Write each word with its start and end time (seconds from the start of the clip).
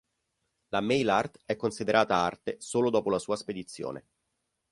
La 0.69 0.81
mail 0.81 1.07
art 1.11 1.41
è 1.45 1.55
considerata 1.55 2.15
arte 2.15 2.59
solo 2.59 2.89
dopo 2.89 3.11
la 3.11 3.19
sua 3.19 3.35
spedizione. 3.35 4.07